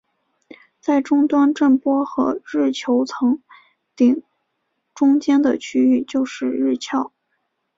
[0.79, 3.43] 在终端震波和日球层
[3.95, 4.23] 顶
[4.95, 7.11] 中间的区域就是日鞘。